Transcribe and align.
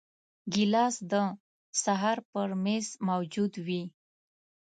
ګیلاس 0.53 0.95
د 1.11 1.13
سهار 1.83 2.17
پر 2.31 2.49
میز 2.63 2.87
موجود 3.07 3.53
وي. 3.65 3.83